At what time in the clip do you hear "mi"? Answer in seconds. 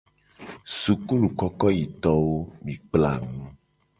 2.63-2.73